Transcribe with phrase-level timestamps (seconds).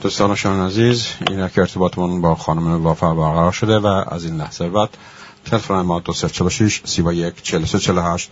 [0.00, 4.68] دوستان شان عزیز این که ارتباطمون با خانم وافا برقرار شده و از این لحظه
[4.68, 4.88] بعد
[5.44, 8.30] تلفن ما دو سه چلو شیش سی با یک چل سه چل هشت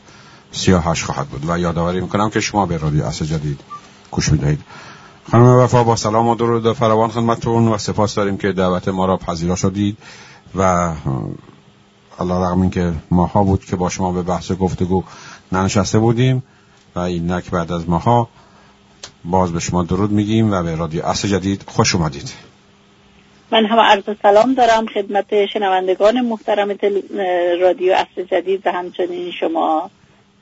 [0.53, 3.61] سی هشت خواهد بود و یادآوری می‌کنم که شما به رادیو اصل جدید
[4.11, 4.61] گوش می‌دهید.
[5.31, 9.17] خانم وفا با سلام و درود فراوان خدمتتون و سپاس داریم که دعوت ما را
[9.17, 9.99] پذیرا شدید
[10.55, 10.93] و
[12.19, 15.05] الله رقم این که ماها بود که با شما به بحث گفتگو
[15.53, 16.43] ننشسته بودیم
[16.95, 18.29] و اینک بعد از ماها
[19.25, 22.33] باز به شما درود میگیم و به رادیو اصل جدید خوش اومدید.
[23.51, 26.69] من هم عرض سلام دارم خدمت شنوندگان محترم
[27.61, 29.91] رادیو اصل جدید و همچنین شما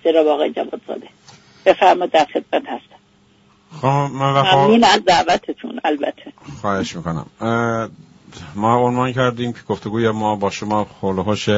[0.05, 1.09] جناب آقای جواد زاده
[1.67, 2.97] بفرمایید در خدمت هستم.
[3.81, 6.33] خب ممنون از دعوتتون البته.
[6.61, 7.27] خواهش می‌کنم.
[8.55, 11.49] ما عنوان کردیم که گفتگوی ما با شما خلوهاش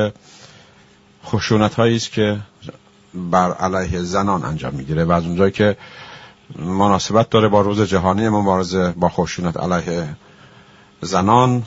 [1.24, 2.38] خشونت هایی است که
[3.15, 5.77] بر علیه زنان انجام می‌گیره و از اونجایی که
[6.58, 10.16] مناسبت داره با روز جهانی مبارزه با خشونت علیه
[11.00, 11.62] زنان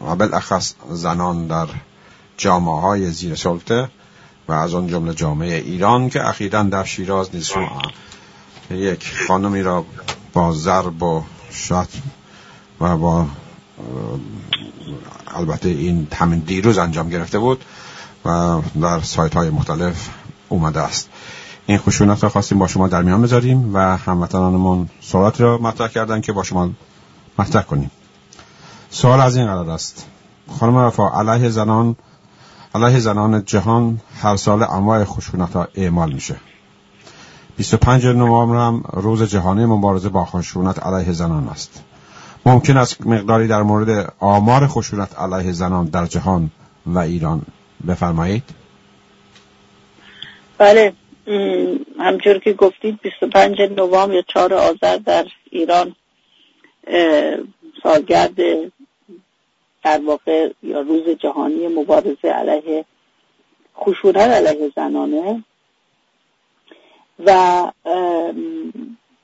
[0.00, 1.66] و بالاخص زنان در
[2.36, 3.88] جامعه های زیر سلطه
[4.48, 7.52] و از آن جمله جامعه ایران که اخیرا در شیراز نیز
[8.70, 9.84] یک خانمی را
[10.32, 12.02] با ضرب و شتم
[12.80, 13.26] و با
[15.26, 17.64] البته این همین دیروز انجام گرفته بود
[18.24, 20.08] و در سایت های مختلف
[20.48, 21.08] اومده است.
[21.66, 26.20] این خشونت را خواستیم با شما در میان بذاریم و هموطنانمون سوالاتی را مطرح کردن
[26.20, 26.70] که با شما
[27.38, 27.90] مطرح کنیم.
[28.90, 30.06] سوال از این قرار است.
[30.58, 31.96] خانم وفا علیه زنان
[32.74, 36.36] علیه زنان جهان هر سال انواع خشونت ها اعمال میشه.
[37.56, 41.82] 25 نوامبر هم روز جهانی مبارزه با خشونت علیه زنان است.
[42.46, 46.50] ممکن است مقداری در مورد آمار خشونت علیه زنان در جهان
[46.86, 47.42] و ایران
[47.86, 48.44] بفرمایید.
[50.58, 50.92] بله.
[51.98, 55.94] همجور که گفتید 25 نوامبر یا 4 آذر در ایران
[57.82, 58.36] سالگرد
[59.84, 62.84] در واقع یا روز جهانی مبارزه علیه
[63.76, 65.44] خشونت علیه زنانه
[67.24, 67.32] و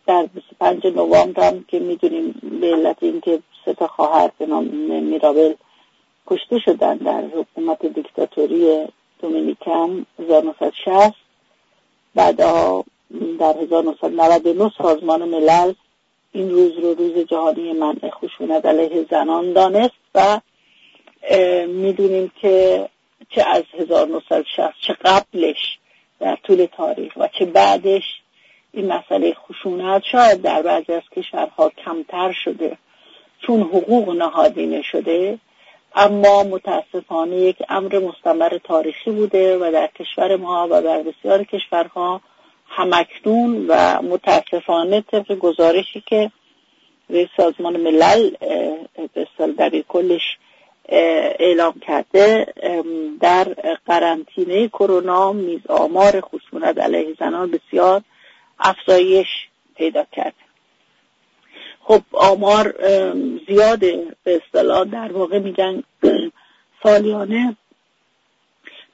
[0.06, 4.64] در 25 نوامبر هم که می‌دونیم به علت اینکه سه تا خواهر به نام
[5.02, 5.54] میرابل
[6.26, 8.86] کشته شدن در حکومت دیکتاتوری
[9.22, 11.21] دومینیکن 1960
[12.14, 12.84] بعدا
[13.40, 15.72] در 1999 سازمان ملل
[16.32, 20.40] این روز رو روز جهانی منع خشونت علیه زنان دانست و
[21.66, 22.88] می‌دونیم که
[23.30, 25.78] چه از 1960 چه قبلش
[26.20, 28.02] در طول تاریخ و چه بعدش
[28.72, 32.78] این مسئله خشونت شاید در بعضی از کشورها کمتر شده
[33.46, 35.38] چون حقوق نهادینه شده.
[35.96, 42.20] اما متاسفانه یک امر مستمر تاریخی بوده و در کشور ما و در بسیار کشورها
[42.66, 46.30] همکنون و متاسفانه طبق گزارشی که
[47.36, 48.30] سازمان ملل
[49.58, 50.38] در کلش
[50.88, 52.46] اعلام کرده
[53.20, 53.44] در
[53.86, 58.02] قرنطینه کرونا میز آمار خشونت علیه زنان بسیار
[58.58, 59.28] افزایش
[59.76, 60.51] پیدا کرده
[61.84, 62.74] خب آمار
[63.48, 64.84] زیاده به اصطلاح.
[64.84, 65.82] در واقع میگن
[66.82, 67.56] سالیانه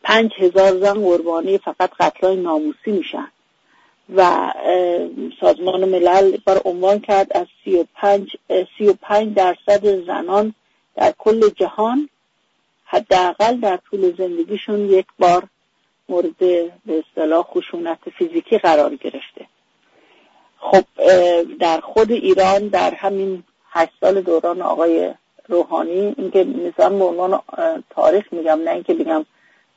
[0.03, 3.29] پنج هزار زن قربانی فقط قتلای ناموسی میشن.
[4.17, 4.53] و
[5.41, 8.37] سازمان ملل بار عنوان کرد از سی و پنج,
[8.79, 10.55] سی و پنج درصد زنان
[10.97, 12.09] در کل جهان
[12.85, 15.49] حداقل در طول زندگیشون یک بار
[16.09, 16.39] مورد
[16.87, 19.47] به اصطلاح خشونت فیزیکی قرار گرفته.
[20.61, 20.85] خب
[21.61, 25.15] در خود ایران در همین هشت سال دوران آقای
[25.49, 27.41] روحانی اینکه نظام به عنوان
[27.91, 29.25] تاریخ میگم نه اینکه بگم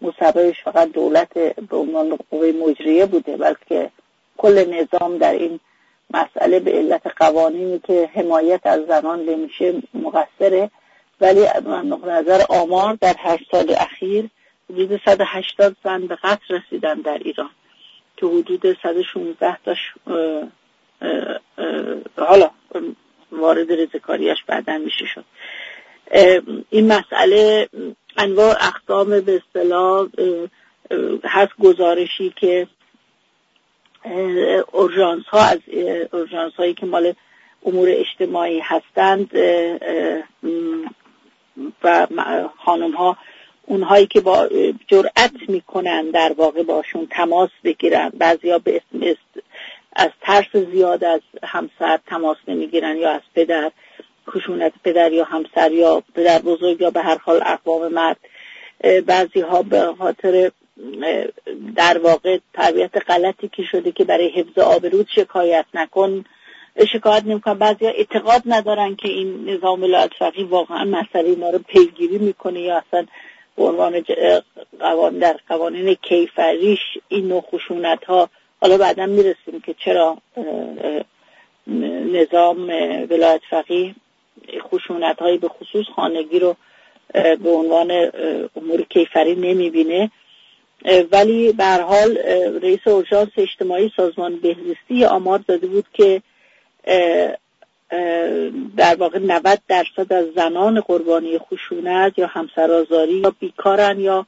[0.02, 1.34] مصببش فقط دولت
[1.70, 3.90] به عنوان قوه مجریه بوده بلکه
[4.38, 5.60] کل نظام در این
[6.14, 10.70] مسئله به علت قوانینی که حمایت از زنان نمیشه مقصره.
[11.22, 11.64] ولی از
[12.04, 14.30] نظر آمار در هشت سال اخیر
[14.70, 17.50] حدود 180 زن به قتل رسیدن در ایران.
[18.18, 19.94] که حدود 116 تاش
[22.18, 22.50] حالا
[23.32, 25.26] وارد رزکاریش بعدا میشه شد.
[26.70, 27.70] این مسئله
[28.18, 30.08] انواع اقسام به اصطلاح
[31.24, 32.68] هست گزارشی که
[34.72, 35.60] اورژانس ها از
[36.12, 37.14] اورژانس هایی که مال
[37.66, 39.32] امور اجتماعی هستند
[41.84, 42.08] و
[42.66, 43.18] خانم ها
[43.66, 44.50] اونهایی که با
[44.88, 49.16] جرأت می‌کنن در واقع باشون تماس بگیرن بعضیا به اسم
[49.96, 53.72] از ترس زیاد از همسر تماس نمی‌گیرن یا از پدر
[54.30, 58.18] خشونت پدر یا همسر یا پدر بزرگ یا به هر حال اقوام مرد.
[59.06, 60.52] بعضی ها به خاطر
[61.76, 66.26] در واقع تربیت غلطی که شده که برای حفظ آبرود شکایت نکن
[66.94, 67.54] شکایت نمی‌کنن.
[67.54, 70.12] بعضی اعتقاد ندارن که این نظام ولایت
[70.50, 73.06] واقعا مسئله ما رو پیگیری می‌کنه یا اصلا
[73.56, 74.06] به عنوان
[74.80, 78.30] قوان در قوانین کیفریش این نوع خشونت ها
[78.62, 80.18] حالا بعدا می‌رسیم که چرا
[82.14, 82.70] نظام
[83.10, 83.96] ولایت فقیه
[84.60, 86.56] خشونت هایی به خصوص خانگی رو
[87.14, 87.92] به عنوان
[88.56, 90.12] امور کیفری نمی‌بینه.
[91.12, 92.18] ولی به حال
[92.62, 96.22] رئیس اورژانس اجتماعی سازمان بهزیستی آمار داده بود که
[98.78, 104.26] در واقع 90 درصد از زنان قربانی خشونت یا همسرازاری یا بیکارن یا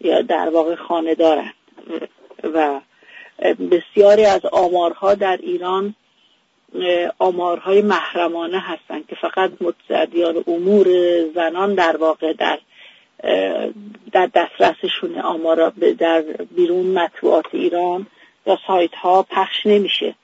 [0.00, 1.52] یا در واقع خانه دارن
[2.54, 2.80] و
[3.70, 5.94] بسیاری از آمارها در ایران
[7.18, 10.86] آمارهای محرمانه هستند که فقط متصدیان امور
[11.34, 12.58] زنان در واقع در
[14.12, 16.22] در دسترسشون آمارا در
[16.56, 18.06] بیرون مطبوعات ایران
[18.46, 20.14] یا سایت ها پخش نمیشه.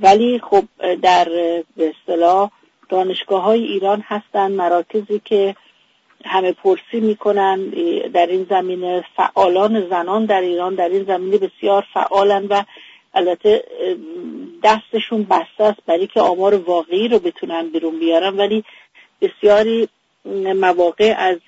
[0.00, 0.64] ولی خب
[1.02, 1.24] در
[1.76, 2.50] به اصطلاح
[2.88, 5.56] دانشگاه های ایران هستن مراکزی که
[6.26, 7.68] همه پرسی می‌کنن
[8.14, 12.62] در این زمینه فعالان زنان در ایران در این زمینه بسیار فعالن و
[13.14, 13.64] البته
[14.62, 18.36] دستشون بسته است برای که آمار واقعی رو بتونن بیرون بیارن.
[18.36, 18.64] ولی
[19.20, 19.88] بسیاری
[20.54, 21.38] مواقع از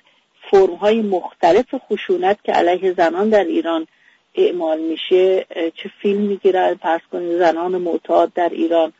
[0.51, 3.87] فرم های مختلف خشونت که علیه زنان در ایران
[4.35, 5.45] اعمال میشه
[5.75, 8.93] چه فیلم می‌گیرن پرس کنید زنان معتاد در ایران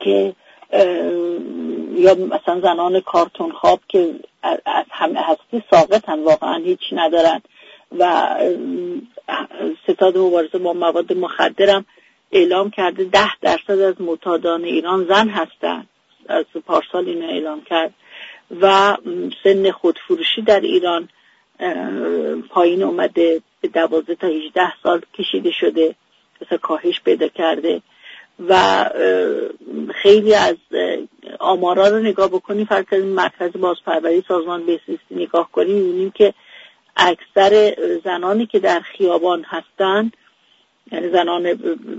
[0.00, 0.34] که
[1.96, 7.42] یا مثلا زنان کارتون خواب که از همه هستی ساقطن واقعا هیچ ندارن
[7.98, 8.34] و
[9.88, 11.86] ستاد مبارزه با مواد مخدرم
[12.32, 15.88] اعلام کرده ده درصد از معتادان ایران زن هستند
[16.28, 17.94] از پارسال اینو اعلام کرد.
[18.60, 18.96] و
[19.44, 21.08] سن خودفروشی در ایران
[22.48, 25.94] پایین اومده به دوازده تا 18 سال کشیده شده.
[26.42, 27.82] مثلا کاهش پیدا کرده.
[28.48, 28.84] و
[29.94, 30.56] خیلی از
[31.40, 36.34] آمارا رو نگاه بکنیم فرق از مرکز بازپروری سازمان بهزیستی نگاه کنیم می‌بینیم که
[36.96, 40.16] اکثر زنانی که در خیابان هستند
[40.92, 41.42] یعنی زنان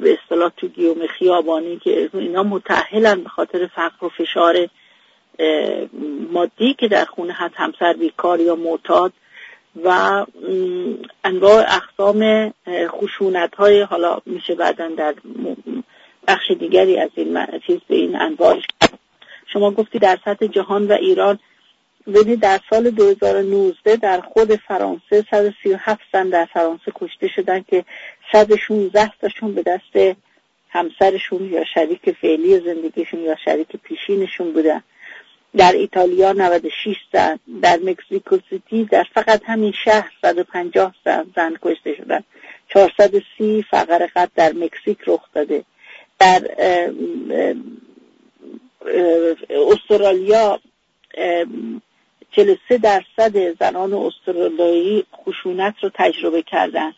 [0.01, 4.67] به اصطلاح تو گیوم خیابانی که اینا متحلن به خاطر فقر و فشار
[6.31, 9.13] مادی که در خونه هست همسر بیکار یا معتاد
[9.83, 10.25] و
[11.23, 12.53] انواع اقسام
[12.87, 15.15] خشونت های حالا میشه بعدا در
[16.27, 18.59] بخش دیگری از این چیز به این انواع.
[19.53, 21.39] شما گفتی در سطح جهان و ایران
[22.07, 27.85] ببینید در سال 2019 در خود فرانسه 137 زن در فرانسه کشته شدن که
[28.31, 30.17] 116 تاشون به دست
[30.69, 34.83] همسرشون یا شریک فعلی زندگیشون یا شریک پیشینشون بودن.
[35.57, 41.95] در ایتالیا 96 زن در مکزیکو سیتی در فقط همین شهر 150 زن, زن کشته
[41.95, 42.23] شدن.
[42.67, 45.63] 430 فقر قد در مکزیک رخ داده.
[46.19, 46.41] در
[49.49, 50.59] استرالیا
[52.31, 56.93] 43 درصد زنان استرالیایی خشونت رو تجربه کردن.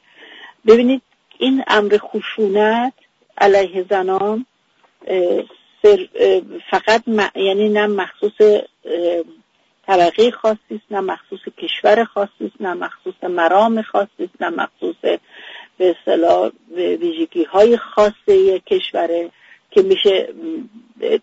[0.68, 1.02] ببینید
[1.38, 2.94] این امر خشونت
[3.38, 4.46] علیه زنان
[6.72, 7.04] فقط
[7.36, 8.64] یعنی نه مخصوص
[9.88, 15.20] طبقه خاصی است نه مخصوص کشور خاصی است نه مخصوص مرام خاصی است نه مخصوص
[15.80, 19.32] به اصطلاح ویژگی های خاص یک کشوره
[19.72, 20.34] که میشه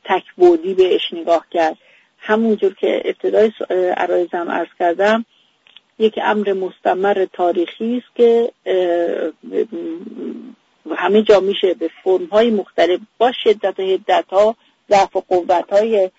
[0.04, 1.76] تکبودی بهش نگاه کرد.
[2.18, 3.52] همونجور که ابتدای
[3.96, 5.24] عرایزم ارز کردم
[5.98, 8.52] یک امر مستمر تاریخی است که
[10.96, 14.56] همه جا میشه به فرم های مختلف با شدت و هدت ها
[14.90, 16.10] ضعف و قوت های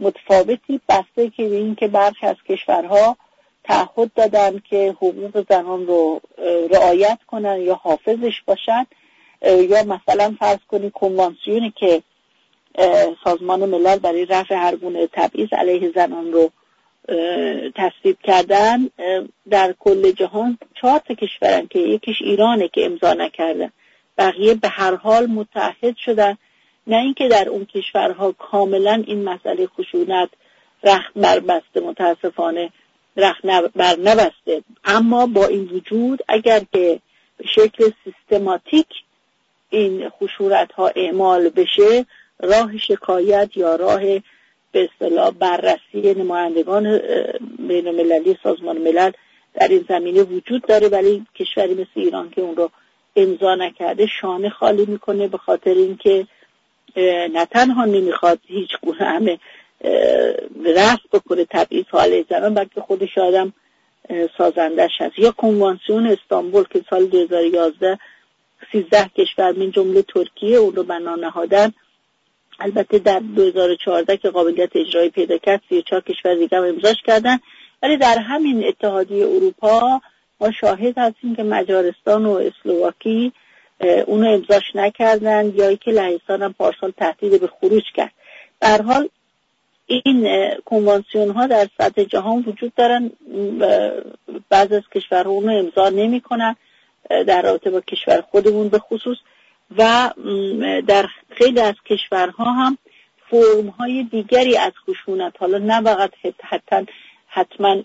[0.00, 3.16] متفاوتی بسته که به این که برخی از کشورها
[3.64, 6.20] تعهد دادن که حقوق زنان رو
[6.70, 8.86] رعایت کنن یا حافظش باشن.
[9.42, 12.02] یا مثلا فرض کنی کنوانسیونی که
[13.24, 16.50] سازمان ملل برای رفع هر گونه تبعیض علیه زنان رو
[17.76, 18.90] تصویب کردن
[19.50, 23.70] در کل جهان چهار تا کشورن که یکیش ایرانه که امضا نکردن
[24.18, 26.38] بقیه به هر حال متحد شدن.
[26.86, 30.28] نه اینکه در اون کشورها کاملا این مسئله خشونت
[30.84, 32.70] رخت بربسته متاسفانه.
[33.16, 33.42] رخت
[33.76, 34.62] بر نبسته.
[34.84, 37.00] اما با این وجود اگر که
[37.36, 38.86] به شکل سیستماتیک
[39.70, 42.06] این خشونت ها اعمال بشه
[42.38, 44.00] راه شکایت یا راه
[44.72, 47.00] به اصطلاح بررسی نمایندگان
[47.58, 49.10] بین المللی سازمان ملل
[49.54, 52.70] در این زمینه وجود داره ولی کشوری مثل ایران که اون رو
[53.16, 56.26] امضا نکرده شانه خالی می‌کنه به خاطر اینکه
[57.32, 59.38] نه تنها نمی‌خواد هیچ گونه همه
[60.76, 63.52] رفت بکنه تبعیض حال زنان بلکه خودش آدم
[64.38, 65.18] سازندش هست.
[65.18, 67.98] یا کنوانسیون استانبول که سال 2011
[68.72, 71.72] سیزده کشور من جمله ترکیه اون رو بنا نهادن.
[72.60, 77.38] البته در 2014 که قابلیت اجرایی پیدا کرد 34 کشور دیگه هم امضاش کردن.
[77.82, 80.00] ولی در همین اتحادیه اروپا
[80.40, 83.32] ما شاهد هستیم که مجارستان و اسلواکی
[84.06, 88.12] اونو امضاش نکردن یا که لهستان هم پارسال تهدید به خروج کرد.
[88.60, 89.08] در حال
[89.90, 93.10] این کنوانسیون ها در سطح جهان وجود دارن
[94.48, 96.56] بعض از کشورها اونو امضا نمی‌کنن
[97.10, 99.16] در رابطه با کشور خودمون به خصوص.
[99.78, 100.10] و
[100.86, 102.78] در خیلی از کشورها هم
[103.30, 106.10] فرم های دیگری از خشونت حالا نه فقط
[106.42, 106.86] حتما
[107.26, 107.82] حتما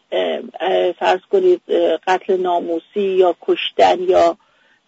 [0.99, 1.61] فرض کنید
[2.07, 4.37] قتل ناموسی یا کشتن یا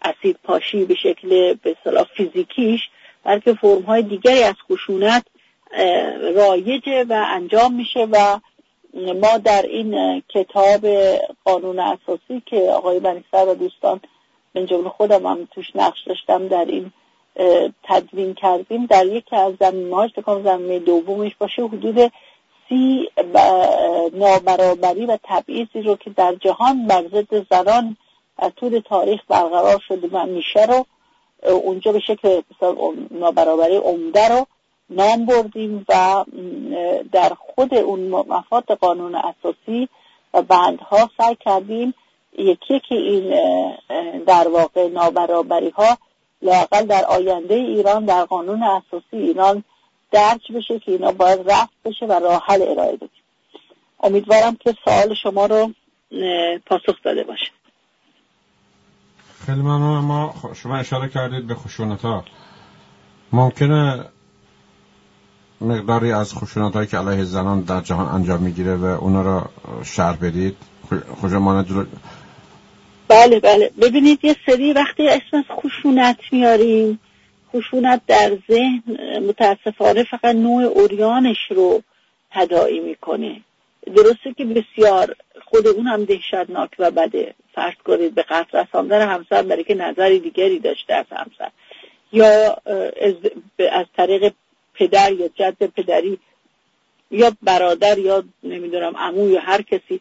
[0.02, 1.76] اسید پاشی به شکل به
[2.16, 2.88] فیزیکیش
[3.24, 5.24] بلکه فرم های دیگری از خشونت
[6.34, 8.38] رایجه و انجام میشه و
[8.94, 10.86] ما در این کتاب
[11.44, 14.00] قانون اساسی که آقای بنیسر و دوستان
[14.54, 16.92] من جمله خودم هم توش نقش داشتم در این
[17.82, 20.10] تدوین کردیم در یکی از زمین هاش
[20.44, 22.12] زمین دومش باشه حدود
[22.68, 23.08] سی
[24.12, 27.96] نابرابری و تبعیضی رو که در جهان بر ضد زنان
[28.38, 30.86] از طول تاریخ برقرار شده و میشه رو
[31.42, 32.40] اونجا به شکل
[33.10, 34.46] نابرابری عمده رو
[34.90, 36.24] نام بردیم و
[37.12, 39.88] در خود اون مفاد قانون اساسی
[40.34, 41.94] و بندها سعی کردیم
[42.38, 43.34] یکی که این
[44.26, 45.98] در واقع نابرابری ها
[46.42, 49.64] لاقل در آینده ایران در قانون اساسی ایران
[50.12, 53.10] درج بشه که اینا باید رفت بشه و راه حل ارائه بدیم.
[54.02, 55.70] امیدوارم که سوال شما رو
[56.66, 57.50] پاسخ داده باشه.
[59.46, 62.24] خیلی ممنون ما شما اشاره کردید به خشونت ها
[63.32, 64.04] ممکنه
[65.60, 69.50] مقداری از خشونت هایی که علیه زنان در جهان انجام می‌گیره و اونا را
[69.84, 70.56] شرح بدید.
[71.22, 71.88] کجا مانند
[73.08, 73.70] بله بله.
[73.82, 77.00] ببینید یه سری وقتی اسم از خشونت میاریم
[77.56, 78.82] خشونت در ذهن
[79.28, 81.82] متاسفانه فقط نوع اوریانش رو
[82.30, 83.40] تداعی می‌کنه.
[83.96, 87.34] درسته که بسیار خود اون هم دهشتناک و بده.
[87.54, 91.50] فرض کنید به قتل رساندن همسر برای که نظری دیگری داشته از همسر.
[92.12, 92.56] یا
[93.72, 94.32] از طریق
[94.78, 96.18] پدر یا جد پدری
[97.10, 100.00] یا برادر یا نمی‌دونم عمو یا هر کسی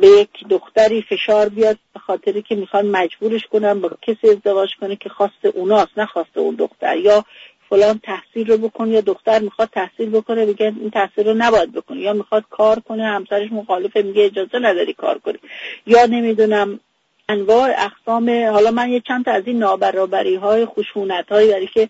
[0.00, 4.96] به یک دختری فشار بیاد به خاطری که می‌خوان مجبورش کنن با کسی ازدواج کنه
[4.96, 6.96] که خواست اوناست نه خواست اون دختر.
[6.96, 7.24] یا
[7.70, 12.00] فلان تحصیل رو بکنه یا دختر می‌خواد تحصیل بکنه بگن این تحصیل رو نباید بکنه
[12.00, 15.38] یا می‌خواد کار کنه همسرش مخالفه میگه اجازه نداری کار کنی.
[15.86, 16.80] یا نمی‌دونم
[17.28, 21.88] انواع اقسام حالا من یه چند تا از این نابرابری های خشونت هایی که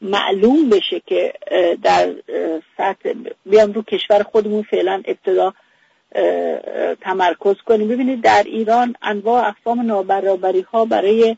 [0.00, 1.34] معلوم بشه که
[1.82, 2.14] در
[2.76, 3.12] سطح
[3.46, 5.54] بیام رو کشور خودمون فعلا ابتدا
[7.00, 7.88] تمرکز کنیم.
[7.88, 11.36] ببینید در ایران انواع اقسام نابرابری ها برای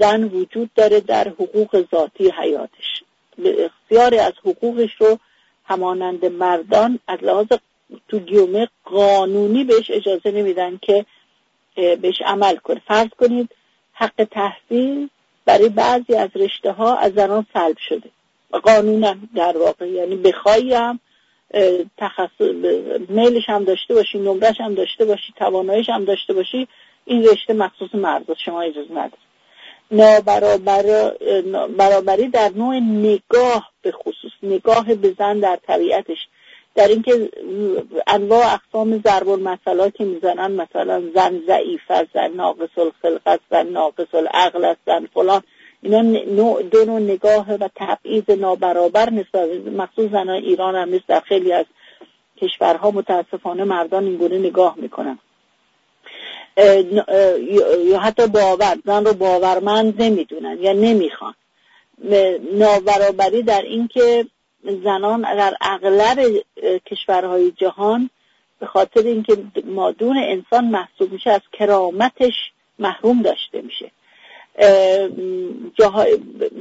[0.00, 3.02] زن وجود داره در حقوق ذاتی حیاتش.
[3.44, 5.18] اختیار از حقوقش رو
[5.64, 7.46] همانند مردان از لحاظ
[8.08, 11.06] تو گیومه قانونی بهش اجازه نمیدن که
[11.76, 12.82] بهش عمل کنه.
[12.86, 13.48] فرض کنید
[13.92, 15.08] حق تحصیل
[15.44, 18.10] برای بعضی از رشته ها از زنان سلب شده.
[18.62, 21.00] قانونا در واقع یعنی بخوایی هم
[21.98, 22.40] تخصص
[23.08, 26.68] میلش هم داشته باشی نمرش هم داشته باشی تواناییش هم داشته باشی
[27.04, 29.22] این رشته مخصوص مرد شما اجازه نداری
[31.46, 36.18] نابرابری در نوع نگاه به خصوص نگاه به زن در طبیعتش.
[36.74, 37.30] در اینکه
[38.06, 44.14] انواع اقسام ضرب المثلا که می‌زنن مثلا زن ضعیف است زن ناقص الخلقت زن ناقص
[44.14, 45.42] العقل است زن فلان.
[45.82, 46.00] اینا
[46.36, 51.66] نوع دو نوع نگاه و تبعیض نابرابر نسبت مخصوص زنان ایران هم در خیلی از
[52.36, 55.18] کشورها متاسفانه مردان اینگونه نگاه می‌کنن.
[57.86, 61.34] یا حتی باور زن رو باورمند نمی‌دونن یا نمی‌خوان.
[62.52, 64.26] نابرابری در اینکه
[64.62, 66.18] زنان در اغلب
[66.86, 68.10] کشورهای جهان
[68.60, 72.34] به خاطر اینکه مادون انسان محسوب میشه از کرامتش
[72.78, 73.90] محروم داشته میشه.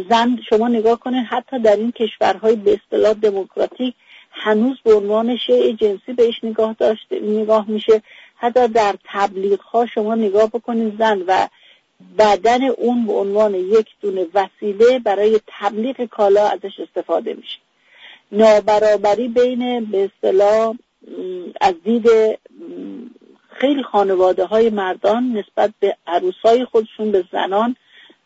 [0.09, 3.95] زن شما نگاه کنید حتی در این کشورهای به اصطلاح دموکراتیک
[4.31, 8.01] هنوز به عنوان شیء جنسی بهش نگاه داشته نگاه میشه.
[8.35, 11.47] حتی در تبلیغ ها شما نگاه بکنید زن و
[12.17, 17.57] بدن اون به عنوان یک دونه وسیله برای تبلیغ کالا ازش استفاده میشه.
[18.31, 20.73] نابرابری بین به اصطلاح
[21.61, 22.07] از دید
[23.49, 27.75] خیلی خانواده های مردان نسبت به عروسای خودشون به زنان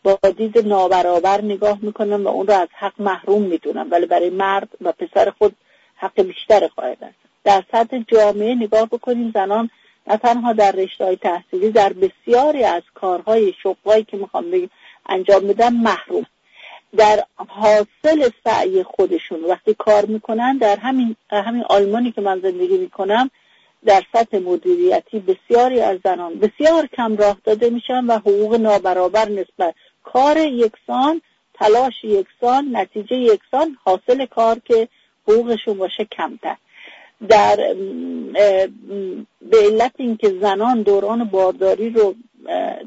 [0.02, 3.88] با دید نابرابر نگاه می‌کنن و اون رو از حق محروم می‌دونن.
[3.90, 5.56] ولی برای مرد و پسر خود
[5.96, 7.14] حق بیشتر خواهد است.
[7.44, 9.70] در سطح جامعه نگاه بکنیم زنان
[10.06, 14.70] نه تنها در رشته های تحصیلی در بسیاری از کارهای شغلهایی که می‌خوام بگیم
[15.08, 16.26] انجام بدن محروم.
[16.96, 19.44] در حاصل سعی خودشون.
[19.44, 23.30] وقتی کار می‌کنن در همین همین آلمانی که من زندگی می‌کنم
[23.84, 29.74] در سطح مدیریتی بسیاری از زنان بسیار کم راه داده میشن و حقوق نابرابر نسبت
[30.04, 31.22] کار یکسان
[31.54, 34.88] تلاش یکسان نتیجه یکسان حاصل کار که
[35.28, 36.56] حقوقشون باشه کمتر.
[37.28, 37.56] در
[39.50, 42.14] به علت اینکه زنان دوران بارداری رو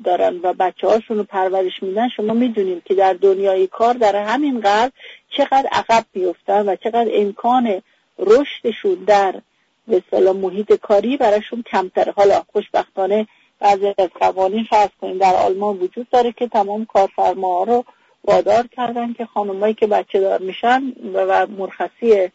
[0.03, 4.59] دارن و بچه هاشون رو پرورش میدن شما می‌دونید که در دنیای کار در همین
[4.59, 4.91] قرار
[5.29, 7.81] چقدر عقب میفتن و چقدر امکان
[8.19, 9.41] رشدشون در
[9.87, 12.13] به محیط کاری براشون کمتره.
[12.17, 13.27] حالا خوشبختانه
[13.59, 17.85] بعضی از قوانین فرض کنیم در آلمان وجود داره که تمام کارفرماها رو
[18.23, 22.29] وادار کردن که خانمایی که بچه دار میشن و مرخصی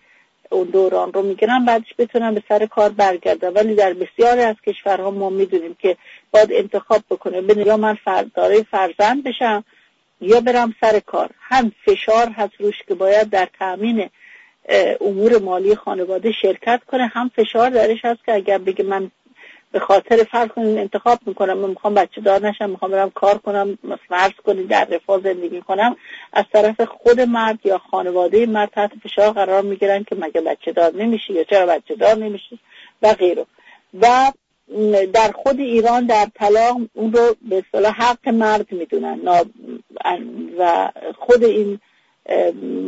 [0.50, 5.10] اون دوران رو می‌گیرن بعدش بتونن به سر کار برگردن؟ ولی در بسیاری از کشورها
[5.10, 5.96] ما می‌دونیم که
[6.30, 7.98] باید انتخاب بکنه بین یا من
[8.34, 9.64] داره فرزند بشم
[10.20, 11.30] یا برم سر کار.
[11.40, 14.10] هم فشار هست روش که باید در تأمین
[15.00, 19.10] امور مالی خانواده شرکت کنه هم فشار درش هست که اگر بگه من
[19.74, 23.78] به خاطر فرض کنید انتخاب می‌کنم من می‌خوام بچه دار نشم می‌خوام برم کار کنم
[24.08, 25.96] فرض کنید در رفاه زندگی کنم
[26.32, 30.92] از طرف خود مرد یا خانواده مرد تحت فشار قرار می‌گیرن که مگه بچه دار
[30.94, 32.58] نمیشه یا چرا بچه دار نمیشه
[33.02, 33.46] و غیره.
[34.00, 34.32] و
[35.12, 39.20] در خود ایران در طلاق اون رو به اصطلاح حق مرد می‌دونن.
[40.58, 41.80] و خود این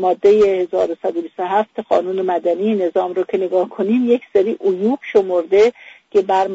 [0.01, 5.73] ماده 1127 قانون مدنی نظام رو که نگاه کنیم یک سری عیوب شمرده
[6.11, 6.49] که بر,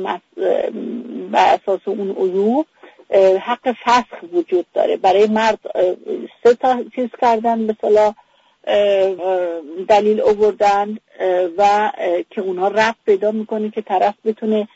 [1.32, 2.66] بر اساس اون عیوب
[3.42, 4.98] حق فسخ وجود داره.
[4.98, 5.60] برای مرد
[6.44, 7.76] سه تا چیز کردن به
[9.88, 10.98] دلیل اووردن
[11.58, 11.92] و
[12.30, 14.68] که اونها رفت پیدا می‌کنه که طرف بتونه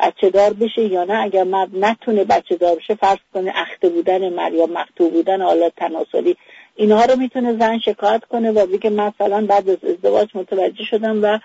[0.00, 1.22] بچه دار بشه یا نه.
[1.22, 5.72] اگر مرد نتونه بچه دار بشه فرض کنه اخته بودن مرد یا مقتول بودن آلات
[5.76, 6.36] تناسلی
[6.76, 8.50] اینها رو می‌تونه زن شکایت کنه.
[8.50, 11.38] و بگه مثلا بعد از ازدواج متوجه شدم و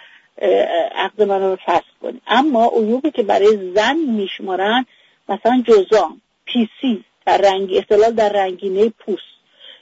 [0.96, 4.85] عقد من رو فصل کنه اما عیوبی که برای زن میشمارن
[5.29, 9.38] مثلا جزام پیسی در رنگی اختلال در رنگینه پوست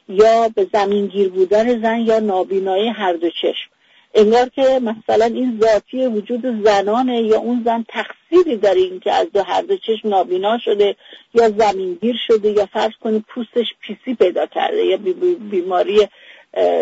[0.09, 3.69] یا به زمینگیر بودن زن یا نابینایی هر دو چشم.
[4.13, 9.27] انگار که مثلا این ذاتی وجود زنانه یا اون زن تقصیری داره این که از
[9.33, 10.95] دو هر دو چشم نابینا شده
[11.33, 14.97] یا زمینگیر شده یا فرض کنید پوستش پیسی پیدا کرده یا
[15.51, 16.07] بیماری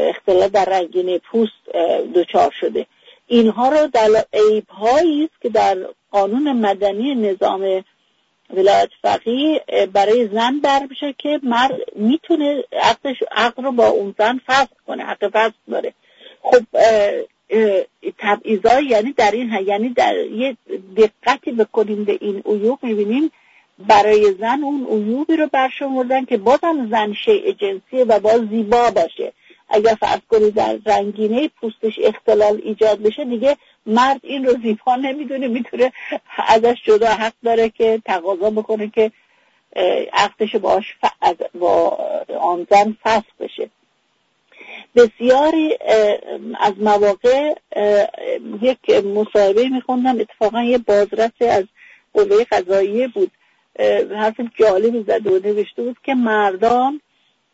[0.10, 1.76] اختلال در رنگینه پوست
[2.16, 2.86] دچار شده.
[3.28, 5.78] اینها رو در عیب است که در
[6.12, 7.84] قانون مدنی نظام
[8.50, 12.64] ولایت فقیه برای زن بر بشه که مرد می‌تونه
[13.32, 15.94] عقل رو با اون زن فصل کنه حق فصل داره.
[16.42, 16.64] خب
[18.20, 20.58] تبعیضای یعنی در این یعنی در یه
[20.98, 23.32] دقتی بکنیم به این عیوب می‌بینیم
[23.80, 29.34] برای زن اون عیوبی رو برشمردن که بازم زن شیء جنسیه و باز زیبا باشه.
[29.74, 35.48] اگر فرض کنید در رنگینه پوستش اختلال ایجاد بشه دیگه مرد این رو زیبا نمی‌دونه
[35.48, 35.92] می‌تونه
[36.48, 39.12] ازش جدا حق داره که تقاضا بکنه که
[40.14, 40.96] عقدش باش
[41.54, 41.98] با
[42.42, 43.70] آن زن فصل بشه.
[44.96, 45.78] بسیاری
[46.60, 47.54] از مواقع
[48.62, 51.64] یک مصاحبه میخوندم اتفاقا یه بازرس از
[52.14, 53.32] قوه قضاییه بود.
[54.16, 57.02] حرف جالبی زده و نوشته بود که مردان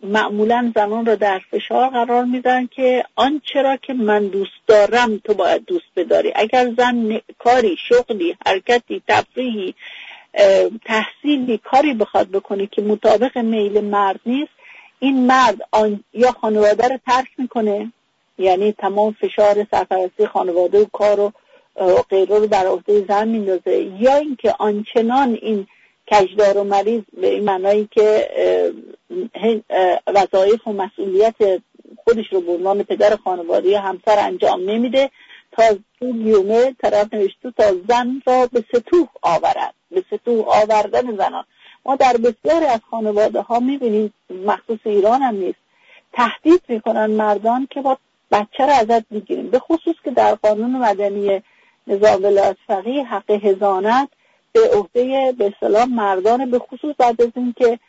[0.03, 5.33] معمولا زنان را در فشار قرار میدن که آنچه را که من دوست دارم تو
[5.33, 6.31] باید دوست بداری.
[6.35, 9.75] اگر زن کاری شغلی حرکتی تفریحی
[10.85, 14.51] تحصیلی کاری بخواد بکنه که مطابق میل مرد نیست
[14.99, 17.91] این مرد آن یا خانواده رو ترک می‌کنه
[18.37, 21.31] یعنی تمام فشار سرپرستی خانواده و کار و
[22.09, 25.67] غیره رو در عهده زن میندازه یا اینکه آنچنان این
[26.11, 28.29] کجدار و مریض به این معنایی که
[30.07, 31.35] وظایف و مسئولیت
[32.03, 35.09] خودش رو به عنوان پدر خانواده همسر انجام نمیده
[35.51, 35.63] تا
[35.99, 39.73] تو گیومه طرف نوشته تا زن را به سطوح آورد.
[39.91, 41.45] به سطوح آوردن زنان.
[41.85, 44.13] ما در بسیاری از خانواده ها می‌بینیم
[44.45, 45.59] مخصوص ایران هم نیست
[46.13, 47.97] تهدید می‌کنن مردان که با
[48.31, 49.49] بچه را ازت می‌گیریم.
[49.49, 51.41] به خصوص که در قانون مدنی
[51.87, 52.57] نظام ولایت
[53.09, 54.09] حق هزانت
[54.51, 57.79] به عهده به سلام مردان به خصوص بعد از اینکه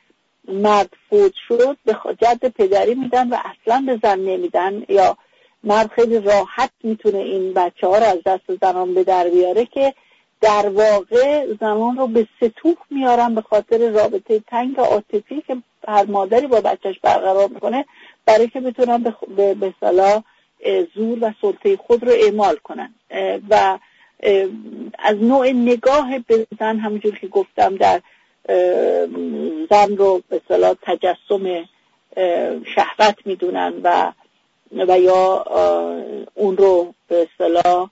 [0.49, 4.83] مرد فوت شد به جد پدری میدن و اصلا به زن نمیدن.
[4.89, 5.17] یا
[5.65, 9.95] مرد خیلی راحت می‌تونه این بچه ها رو از دست زنان به در بیاره که
[10.41, 15.57] در واقع زنان رو به ستوخ میارن به خاطر رابطه تنگ عاطفی که
[15.89, 17.85] هر مادری با بچهش برقرار می‌کنه
[18.27, 20.23] برای که بتونن به, به صلاح
[20.95, 22.95] زور و سلطه خود رو اعمال کنن.
[23.51, 23.79] و
[24.99, 28.01] از نوع نگاه به زن همونجور که گفتم در
[29.71, 31.69] زن رو به صلاح تجسم
[32.75, 34.13] شهوت می‌دونن و
[34.73, 35.45] و یا
[36.35, 37.91] اون رو به اصطلاح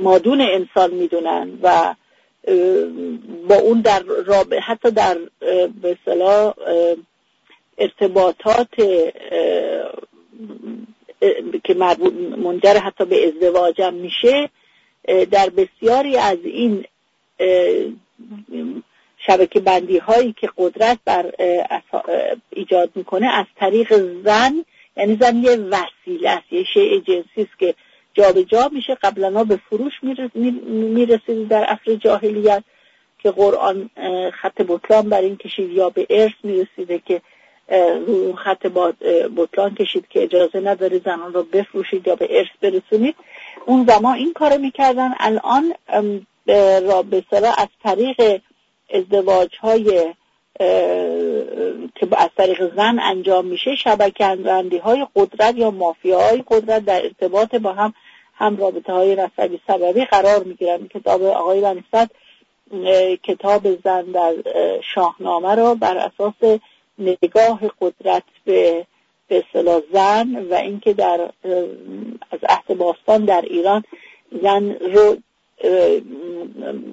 [0.00, 1.94] مادون انسان می‌دونن و
[3.48, 5.18] با اون در رابطه حتی در
[5.82, 5.98] به
[7.78, 8.74] ارتباطات
[11.64, 11.74] که
[12.36, 14.50] منجر حتی به ازدواجم میشه
[15.30, 16.84] در بسیاری از این
[19.26, 21.32] شبکه بندی هایی که قدرت بر
[22.50, 24.64] ایجاد می‌کنه از طریق زن
[24.96, 27.74] یعنی زن یه وسیله است یه شیء جنسی است که
[28.14, 29.92] جابجا جا میشه قبلا به فروش
[30.64, 32.64] می‌رسید در عصر جاهلیت
[33.18, 33.90] که قرآن
[34.32, 37.22] خط بطلان بر این کشید یا به ارث می‌رسیده که
[38.06, 38.66] رو خط
[39.36, 43.14] بطلان کشید که اجازه نداره زنان رو بفروشید یا به ارث برسونید.
[43.66, 45.14] اون زمان این کار می‌کردن.
[45.18, 45.74] الان
[46.82, 47.24] را به
[47.58, 48.40] از طریق
[48.90, 50.14] ازدواج های
[51.94, 54.24] که از طریق زن انجام میشه شبکه
[54.78, 57.94] های قدرت یا مافیاهای قدرت در ارتباط با هم
[58.34, 60.88] هم رابطه های نسبی سببی قرار می‌گیرن.
[60.88, 62.10] کتاب آقای ونیست
[63.22, 64.34] کتاب زن در
[64.94, 66.58] شاهنامه را بر اساس
[66.98, 68.86] نگاه قدرت به
[69.28, 69.44] به
[69.92, 71.30] زن و اینکه در
[72.30, 73.84] از عهد باستان در ایران
[74.42, 75.16] زن رو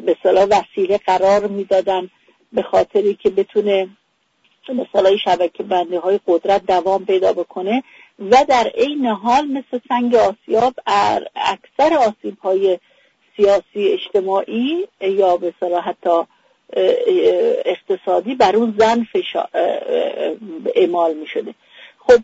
[0.05, 2.09] به صلاح وسیله قرار می‌دادن
[2.53, 3.89] به خاطری که بتونه
[4.69, 7.83] مثلا شبکه بنده های قدرت دوام پیدا بکنه
[8.19, 10.73] و در عین حال مثل سنگ آسیاب
[11.35, 12.79] اکثر آسیب های
[13.37, 15.53] سیاسی اجتماعی یا به
[15.85, 16.23] حتی
[16.75, 19.07] اقتصادی بر اون زن
[20.75, 21.55] اعمال می شده
[21.99, 22.19] خب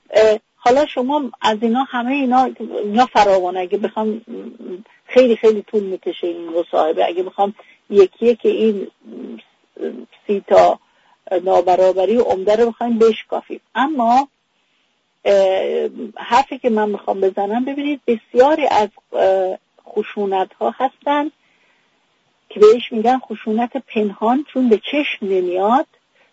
[0.55, 2.49] حالا شما از اینا همه اینا
[2.83, 3.59] اینا فراوانه.
[3.59, 4.21] اگه بخوام
[5.05, 7.05] خیلی خیلی طول می‌کشه این مصاحبه.
[7.05, 7.53] اگه بخوام
[7.89, 8.87] یکی که این
[10.27, 10.79] سی تا
[11.43, 13.61] نابرابری عمده رو بخوایم بشکافیم.
[13.75, 14.27] اما
[16.15, 18.89] حرفی که من می‌خوام بزنم ببینید بسیاری از
[19.87, 21.31] خشونت ها هستن
[22.53, 25.87] که بهش میگن خشونت پنهان چون به چشم نمیاد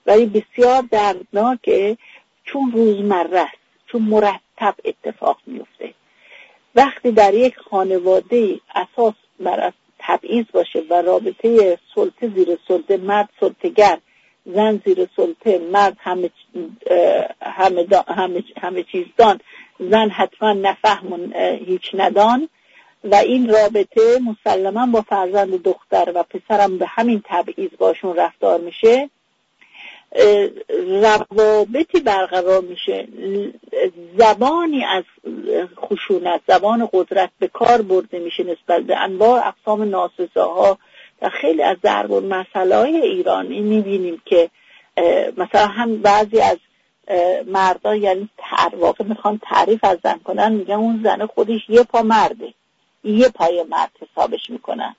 [0.07, 1.96] ولی بسیار دردناکه
[2.44, 5.94] چون روزمره است چون مرتب اتفاق میفته.
[6.74, 13.98] وقتی در یک خانواده اساس بر تبعیض باشه و رابطه سلطه زیر سلطه مرد سلطهگر
[14.46, 16.31] زن زیر سلطه مرد همه,
[17.42, 17.87] همه,
[18.57, 19.40] همه, چیز دان
[19.81, 21.33] زن حتما نفهم
[21.66, 22.48] هیچ ندان
[23.04, 29.11] و این رابطه مسلما با فرزند دختر و پسرم به همین تبعیض باشون رفتار میشه.
[31.02, 33.08] روابطی برقرار میشه.
[34.18, 35.04] زبانی از
[35.76, 40.78] خشونت زبان قدرت به کار برده میشه نسبت به انواع اقسام ناسزاها
[41.20, 44.50] در خیلی از ضرب مسئله های ایرانی می‌بینیم که
[45.37, 46.56] مثلا هم بعضی از
[47.46, 52.02] مردا یعنی تر واقع می‌خوان تعریف از زن کنن میگن اون زن خودش یه پا
[52.02, 52.54] مرده.
[53.04, 54.96] یه پای مرد حسابش می‌کنن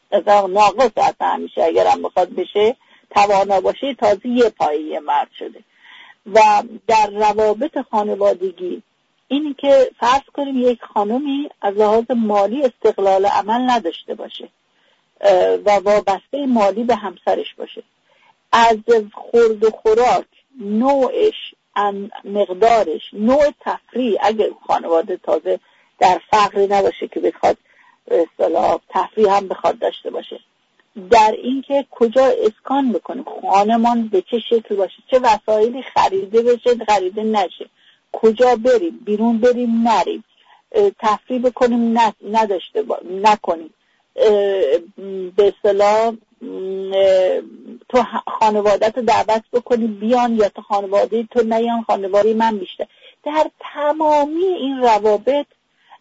[0.49, 2.75] ناقص از همیشه اگرم بخواد بشه
[3.09, 5.59] توانا باشه تازه یه پایی مرد شده.
[6.25, 8.83] و در روابط خانوادگی
[9.27, 14.49] این که فرض کنیم یک خانمی از لحاظ مالی استقلال عمل نداشته باشه
[15.65, 17.83] و وابسته مالی به همسرش باشه.
[18.51, 18.77] از
[19.13, 20.25] خورد و خوراک
[20.61, 21.55] نوعش
[22.23, 25.59] مقدارش نوع تفریح اگر خانواده تازه
[25.99, 27.57] در فقری نباشه که بخواد
[28.11, 30.39] اصطلاح تفریح هم بخواد داشته باشه.
[31.11, 37.23] در اینکه کجا اسکان بکنیم خانمان به چه شکل باشه چه وسایلی خریده بشه خریده
[37.23, 37.69] نشه
[38.11, 40.23] کجا بریم بیرون بریم نریم
[40.99, 41.99] تفریح بکنیم
[42.31, 42.85] نداشته
[43.23, 43.73] نکنیم.
[45.35, 46.13] به اصطلاح
[47.89, 52.85] تو خانوادت رو دعوت بکنی بیان یا تو خانواده تو نیان خانواده من بیشتر.
[53.23, 55.45] در تمامی این روابط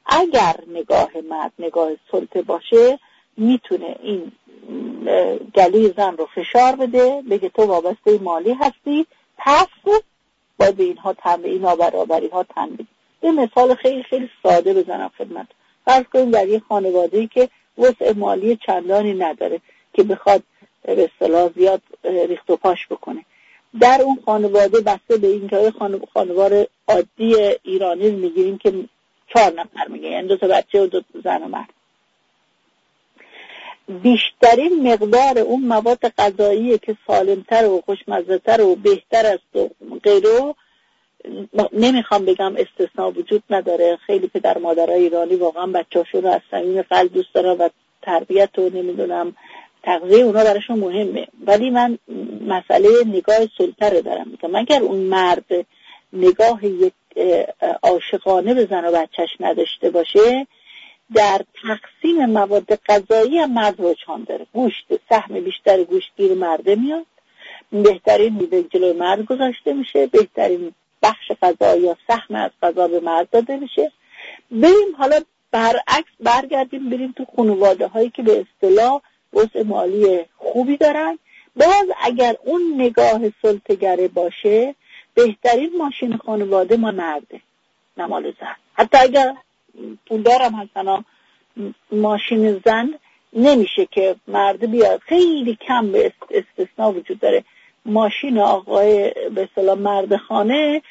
[0.09, 2.99] اگر نگاه مرد نگاه سلطه باشه
[3.37, 4.33] می‌تونه این
[5.55, 9.07] گلوی زن رو فشار بده بگه تو وابسته مالی هستی
[9.39, 9.67] پس
[10.59, 11.65] باید به اینها تن به این
[12.33, 12.87] ها تن بدی.
[13.23, 15.47] یه مثال خیلی خیلی ساده بزنم خدمت.
[15.85, 19.61] فرض کنیم در یه خانواده که وسع مالی چندانی نداره
[19.93, 20.43] که بخواد
[20.83, 23.25] به اصطلاح زیاد ریخت و پاش بکنه.
[23.81, 25.73] در اون خانواده بسته به اینکه
[26.15, 28.73] خانوار عادی ایرانی می‌گیریم که
[29.35, 31.69] چهار نفر میگه یعنی دو تا بچه و دو تا زن و مرد.
[34.03, 39.69] بیشترین مقدار اون مواد غذایی که سالمتر و خوشمزهتر و بهتر است و
[40.05, 40.55] غیره
[41.73, 43.99] نمی‌خوام بگم استثناء وجود نداره.
[44.07, 47.69] خیلی پدر مادرای ایرانی واقعا بچه‌هاشون رو از صمیم قلب دوست دارن و
[48.03, 49.37] تربیت و نمی‌دونم.
[49.83, 51.29] تغذیه اونا براشون مهمه.
[51.47, 51.99] ولی من
[52.47, 54.55] مسئله نگاه سلطه رو دارم میگم.
[54.55, 55.67] اگر اون مرد
[56.13, 56.93] نگاه یک
[57.83, 60.47] عاشقانه به زن و بچهش نداشته باشه
[61.15, 64.47] در تقسیم مواد غذایی هم مرد رجحان داره.
[64.53, 67.07] گوشت سهم بیشتر گوشتگیر مرده میاد.
[67.73, 70.07] بهترین میوه جلوی مرد گذاشته میشه.
[70.07, 73.93] بهترین بخش غذا یا سهم از غذا به مرد داده میشه.
[74.51, 79.01] بریم حالا برعکس برگردیم بریم تو خانواده هایی که به اصطلاح
[79.33, 81.19] وضع مالی خوبی دارن.
[81.57, 84.75] باز اگر اون نگاه سلطگره باشه
[85.19, 87.41] بهترین ماشین خانواده ما مرده
[87.97, 88.57] نمال زن.
[88.75, 89.35] حتی اگر
[90.07, 91.05] پولدارم هستن
[91.93, 92.95] ماشین زن
[93.33, 95.01] نمیشه که مرد بیاد.
[95.01, 97.45] خیلی کم به استثنا وجود داره.
[97.87, 100.83] ماشین آقای به صلاح مرد خانه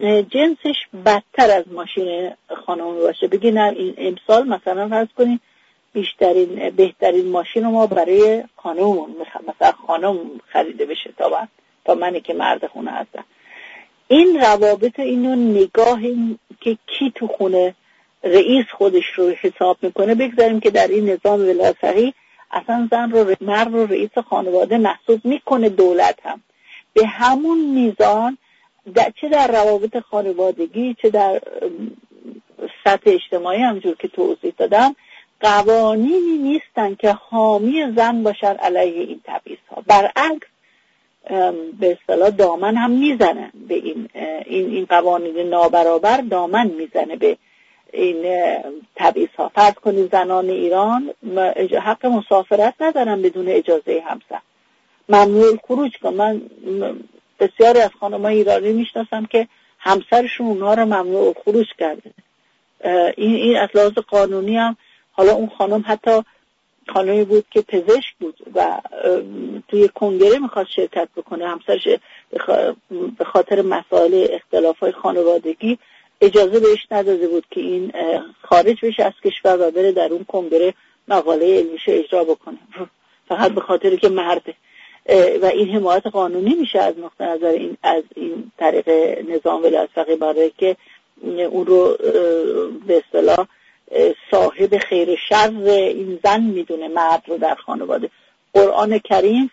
[0.00, 0.76] جنسش
[1.06, 2.30] بدتر از ماشین
[2.66, 3.28] خانم باشه.
[3.28, 5.40] بگی این امسال مثلا فرض کنیم
[5.92, 9.06] بیشترین بهترین ماشین ما برای خانم
[9.48, 11.48] مثلا خانم خریده بشه تا
[11.84, 13.24] تا منی که مرد خونه هستم
[14.08, 16.00] این روابط اینو نگاه
[16.60, 17.74] که کی تو خونه
[18.24, 21.76] رئیس خودش رو حساب می‌کنه بگذاریم که در این نظام ولایت
[22.50, 26.42] اصلا زن رو مرد رو رئیس خانواده محسوب می‌کنه دولت هم.
[26.92, 28.38] به همون میزان
[29.20, 31.40] چه در روابط خانوادگی چه در
[32.84, 34.96] سطح اجتماعی همجور که توضیح دادم
[35.40, 40.46] قوانینی نیستن که حامی زن باشن علیه این تبعیض ها برعکس
[41.80, 43.50] به اصطلاح دامن هم می‌زنه.
[43.68, 44.08] به این
[44.44, 47.36] این این قوانین نابرابر دامن می‌زنه به
[47.92, 48.24] این
[48.96, 51.14] تبعیض ها فرض کنید زنان ایران
[51.82, 54.40] حق مسافرت ندارن بدون اجازه همسر.
[55.08, 56.14] ممنوع خروج کن.
[56.14, 56.42] من
[57.40, 62.10] بسیاری از خانم ایرانی می‌شناسم که همسرشون اونها رو ممنوع خروج کرده.
[63.16, 64.76] این این از لحاظ قانونی هم
[65.12, 66.22] حالا اون خانم حتی
[66.94, 68.80] خانمی بود که پزشک بود و
[69.68, 71.48] توی کنگره می‌خواست شرکت بکنه.
[71.48, 71.88] همسرش
[73.18, 75.78] به خاطر مسائل اختلاف های خانوادگی
[76.20, 77.92] اجازه بهش نداده بود که این
[78.42, 80.74] خارج بشه از کشور و بره در اون کنگره
[81.08, 82.58] مقاله علمیش اجرا بکنه.
[83.28, 84.54] فقط به خاطر که مرده.
[85.42, 88.88] و این حمایت قانونی میشه از نقطه نظر این از این طریق
[89.28, 90.76] نظام ولایت فقیه برای که
[91.24, 91.96] اون رو
[92.86, 93.46] به اصطلاح
[94.30, 98.10] صاحب خیر شر این زن می‌دونه مرد رو در خانواده.
[98.52, 99.50] قرآن کریم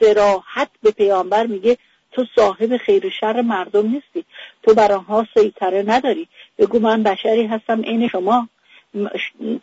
[0.00, 1.76] سراحت به پیامبر میگه
[2.12, 4.24] تو صاحب خیر شر مردم نیستی.
[4.62, 6.28] تو بر آنها سیطره نداری.
[6.58, 8.48] بگو من بشری هستم عین شما.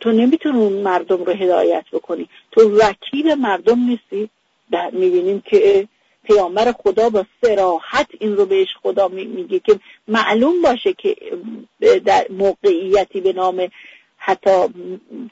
[0.00, 2.28] تو نمی‌تونی مردم رو هدایت بکنی.
[2.52, 4.30] تو وکیل مردم نیستی.
[4.92, 5.88] می‌بینیم که
[6.24, 11.16] پیامبر خدا با سراحت این رو بهش خدا میگه که معلوم باشه که
[12.04, 13.68] در موقعیتی به نام
[14.28, 14.50] حتی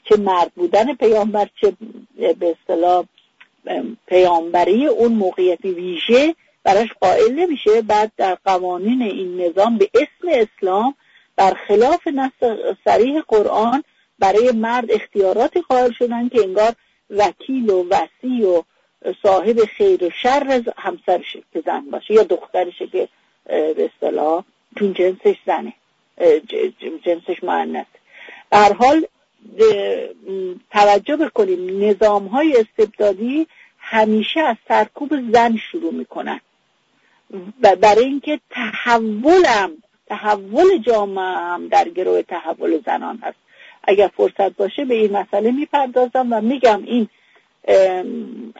[0.09, 1.73] چه مرد بودن پیامبر چه
[2.17, 3.03] به اصطلاح
[4.07, 7.81] پیامبری اون موقعیتی ویژه براش قائل نمیشه.
[7.81, 10.95] بعد در قوانین این نظام به اسم اسلام
[11.35, 12.31] برخلاف نص
[12.85, 13.83] سریح قرآن
[14.19, 16.73] برای مرد اختیاراتی قائل شدن که انگار
[17.09, 18.63] وکیل و وسی و
[19.23, 23.07] صاحب خیر و شر همسرش که زن باشه یا دخترشه که
[23.45, 24.43] به اصطلاح
[24.79, 25.73] چون جنسش زنه
[27.03, 28.06] جنسش معنیست.
[28.51, 29.05] در حال
[30.71, 33.47] توجه بکنیم نظام های استبدادی
[33.79, 36.39] همیشه از سرکوب زن شروع می‌کنن.
[37.63, 39.71] و برای اینکه تحولم
[40.07, 43.37] تحول جامعه هم در گروه تحول زنان هست.
[43.83, 47.09] اگر فرصت باشه به این مسئله می‌پردازم و میگم این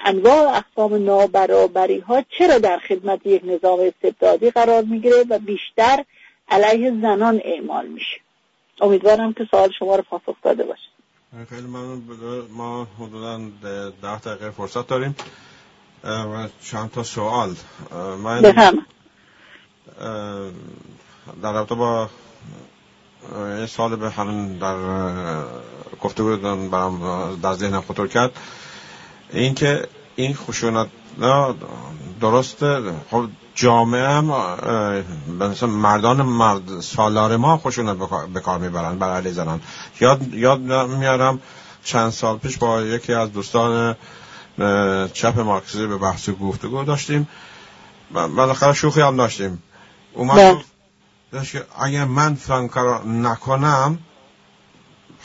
[0.06, 6.06] انواع اقسام نابرابری ها چرا در خدمت یک نظام استبدادی قرار می‌گیره و بیشتر
[6.50, 8.20] علیه زنان اعمال میشه.
[8.82, 11.46] امیدوارم که سوال شما رو پاسخ داده باشه.
[11.50, 12.04] خیلی ممنون.
[12.52, 13.38] ما حدودا
[14.02, 15.16] ده دقیقه فرصت داریم.
[16.04, 17.56] و چند تا سوال.
[18.24, 18.42] من
[21.42, 22.10] در رابطه با
[23.60, 24.76] یه سال به همین در
[26.02, 28.32] گفته بودن برام در ذهنم خطور کرد.
[29.34, 30.88] اینکه این خشونت
[32.22, 32.94] درسته.
[33.12, 34.34] خب جامعه هم
[35.40, 37.98] مثلا مردان مرد سالار ما خشونت
[38.34, 39.62] به کار می‌برن بر علی زنان.
[40.00, 41.40] یاد یاد میارم
[41.84, 43.96] چند سال پیش با یکی از دوستان
[45.14, 47.28] چپ مارکسیزی به بحث گفتگو داشتیم.
[48.12, 49.64] بالاخره شوخی هم داشتیم.
[50.14, 50.58] اومد.
[51.52, 54.00] که اگر من فلان کار نکنم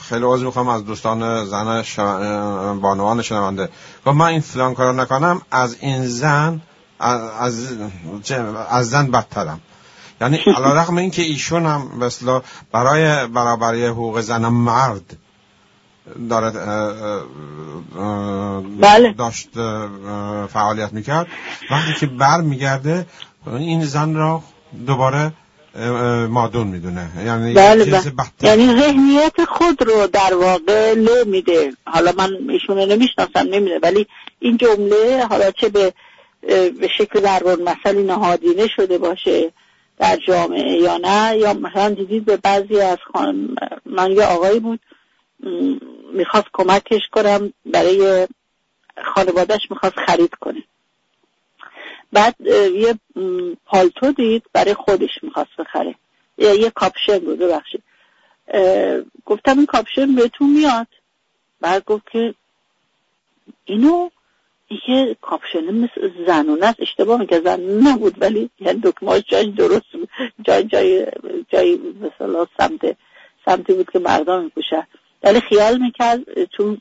[0.00, 2.80] خیلی عوض می‌خوام از دوستان زن شم...
[2.80, 3.68] بانوان شنونده.
[4.06, 6.60] من این فلان کار نکنم از این زن
[7.02, 7.78] از,
[8.70, 9.60] از زن بدترم.
[10.20, 15.16] یعنی علا رقم این که ایشون هم مثلا برای برابری حقوق زن مرد
[16.30, 16.54] دارد
[18.80, 19.12] بله.
[19.18, 19.48] داشت
[20.48, 21.26] فعالیت می‌کرد.
[21.70, 23.06] وقتی که بر میگرده
[23.46, 24.42] این زن را
[24.86, 25.32] دوباره
[26.28, 27.10] مادون می‌دونه.
[27.26, 28.12] یعنی بله بله.
[28.42, 31.72] یعنی ذهنیت خود رو در واقع له میده.
[31.86, 34.06] حالا من ایشون رو نمی‌شناسم نمیده ولی
[34.38, 35.92] این جمله حالا چه به
[36.42, 39.52] به شکل دربار مثلی نهادینه شده باشه
[39.98, 43.54] در جامعه یا نه یا مثلا دیدید به بعضی از خانم
[43.86, 44.80] من یه آقایی بود
[46.12, 48.28] می‌خواست کمکش کنم برای
[49.04, 50.62] خانوادهش می‌خواست خرید کنه.
[52.12, 52.34] بعد
[52.74, 52.98] یه
[53.66, 55.94] پالتو دید برای خودش می‌خواست بخره.
[56.38, 57.82] یه کاپشن بود ببخشید.
[59.26, 60.86] گفتم این کاپشن بهتون میاد.
[61.60, 62.34] بعد گفت که
[63.64, 64.10] اینو
[64.88, 69.86] یه کاپشن مثل زنونه است اشتباه میگه زن نبود ولی یعنی دکمه جای درست
[70.42, 71.06] جای جای
[71.48, 72.96] جای مثلا سمت
[73.44, 74.86] سمتی بود که مردم میپوشن
[75.22, 76.20] ولی خیال می‌کرد
[76.56, 76.80] چون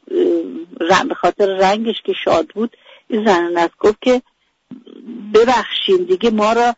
[1.08, 2.78] به خاطر رنگش که شاد بود
[3.08, 4.22] این زنونه است گفت که
[5.34, 6.76] ببخشیم دیگه ما را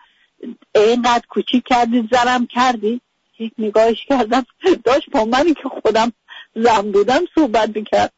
[0.76, 3.02] اینقدر کوچیک کردید زرم کردی.
[3.40, 4.46] یک نگاهش کردم.
[4.84, 6.12] داشت با منی که خودم
[6.56, 8.14] زن بودم صحبت می‌کرد.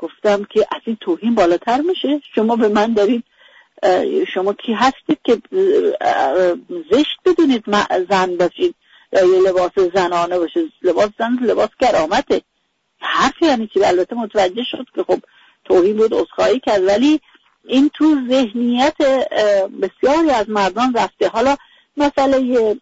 [0.00, 3.24] گفتم که از این توهین بالاتر میشه؟ شما به من دارید
[4.34, 5.42] شما کی هستید که
[6.92, 7.64] زشت بدونید
[8.10, 8.74] زن باشید؟
[9.12, 12.42] یا یه لباس زنانه باشه لباس زن لباس کرامته.
[13.00, 15.20] حرف یعنی چی؟ البته متوجه شد که خب
[15.64, 16.84] توهین بود اصخایی کرد.
[16.84, 17.20] ولی
[17.64, 18.96] این تو ذهنیت
[19.82, 21.28] بسیاری از مردان رفته.
[21.28, 21.56] حالا
[21.96, 22.76] مسئله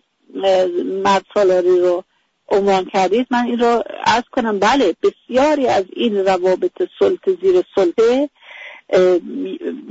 [1.05, 2.05] مرد رو
[2.49, 4.59] عنوان کردید من این رو از کنم.
[4.59, 8.31] بله بسیاری از این روابط سلطه زیر سلطه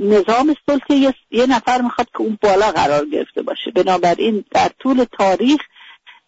[0.00, 3.70] نظام سلطه یه نفر می‌خواد که اون بالا قرار گرفته باشه.
[3.70, 5.60] بنابراین در طول تاریخ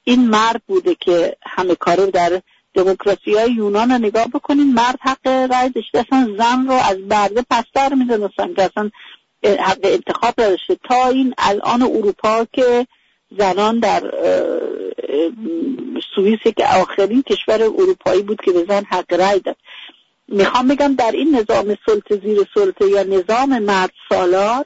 [0.05, 2.41] این مرد بوده که همه کاره در
[2.75, 4.75] دموکراسی های یونان رو نگاه بکنین.
[4.75, 8.91] مرد حق رای داشته اصلا زن رو از برده پستر می‌دونستن که اصلا
[9.43, 12.87] حق انتخاب داشته تا این الان اروپا که
[13.39, 14.13] زنان در
[16.15, 19.57] سوئیس که آخرین کشور اروپایی بود که به زن حق رای داد.
[20.29, 24.65] می‌خوام بگم در این نظام سلطه زیر سلطه یا نظام مرد سالار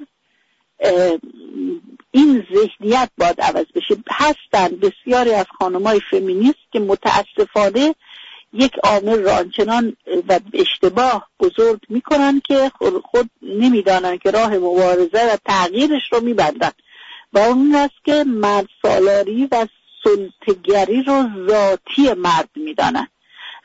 [2.11, 3.97] این ذهنیت باید عوض بشه.
[4.11, 7.95] هستن بسیاری از خانمای فمینیست که متاسفانه
[8.53, 9.97] یک عامل را آنچنان
[10.29, 12.71] و اشتباه بزرگ می‌کنن که
[13.05, 16.71] خود نمی‌دانن که راه مبارزه و تغییرش رو میبندن.
[17.35, 19.67] و اون است که مرد سالاری و
[20.05, 23.07] سلطگری رو ذاتی مرد می‌دانن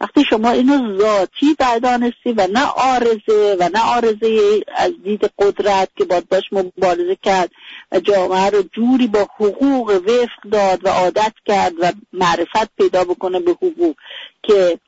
[0.01, 6.05] وقتی شما اینو ذاتی بدانستی و نه آرزه و نه آرزه از دید قدرت که
[6.05, 7.51] باید باش مبارزه کرد
[7.91, 13.39] و جامعه رو جوری با حقوق وفق داد و عادت کرد و معرفت پیدا بکنه
[13.39, 13.95] به حقوق
[14.43, 14.79] که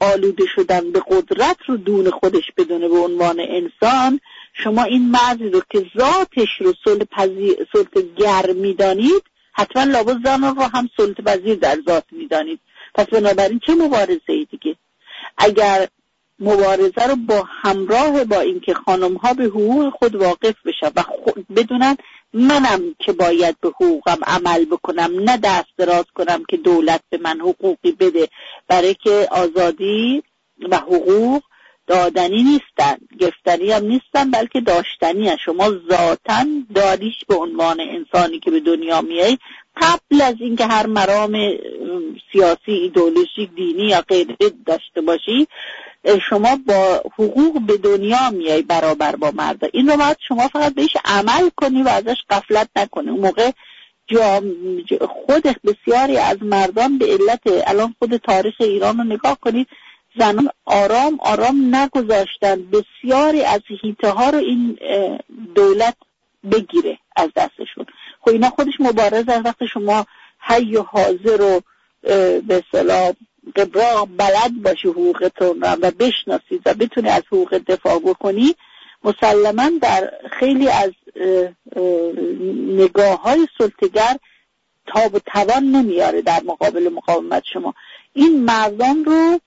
[0.00, 4.20] آلوده شدن به قدرت رو دون خودش بدونه به عنوان انسان
[4.52, 6.74] شما این مرزی رو که ذاتش رو
[7.72, 12.60] سلطه گر می‌دانید حتما لابد زن رو هم سلطه پذیر در ذات می‌دانید.
[12.94, 14.76] پس بنابراین چه مبارزه ای دیگه؟
[15.38, 15.88] اگر
[16.38, 21.04] مبارزه رو با همراه با اینکه خانم ها به حقوق خود واقف بشن و
[21.56, 21.96] بدونن
[22.32, 27.40] منم که باید به حقوقم عمل بکنم نه دست دراز کنم که دولت به من
[27.40, 28.28] حقوقی بده.
[28.68, 30.22] برای که آزادی
[30.70, 31.42] و حقوق
[31.86, 35.40] دادنی نیستن گفتنی هم نیستن بلکه داشتنی هست.
[35.40, 39.38] شما ذاتا داریش به عنوان انسانی که به دنیا میایی
[39.76, 41.32] قبل از اینکه هر مرام
[42.32, 45.46] سیاسی ایدولوژیک دینی یا غیره داشته باشی
[46.28, 50.96] شما با حقوق به دنیا میای برابر با مرد این رو باید شما فقط بهش
[51.04, 53.50] عمل کنی و ازش قفلت نکنی اون موقع
[55.00, 59.68] خود بسیاری از مردان به علت الان خود تاریخ ایران رو نگاه کنید
[60.18, 62.62] زنان آرام آرام نگذاشتن.
[62.62, 64.78] بسیاری از هیته ها رو این
[65.54, 65.96] دولت
[66.52, 67.86] بگیره از دستشون.
[68.20, 70.06] خب اینا خودش از وقت شما
[70.38, 71.60] حی و حاضر و
[72.40, 73.12] به صلاح
[73.56, 78.54] قبراغ بلد باشی حقوقتون و بشناسید و بتونی از حقوق دفاع بکنی
[79.04, 80.90] مسلما در خیلی از
[82.66, 84.16] نگاه های سلطگر
[84.86, 87.74] تاب و توان نمیاره در مقابل مقاومت شما.
[88.12, 89.40] این مردم رو